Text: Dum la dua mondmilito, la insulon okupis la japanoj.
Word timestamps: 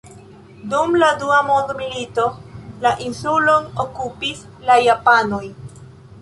Dum 0.69 0.95
la 1.01 1.09
dua 1.23 1.35
mondmilito, 1.49 2.23
la 2.85 2.95
insulon 3.09 3.69
okupis 3.85 4.43
la 4.71 4.79
japanoj. 4.87 5.45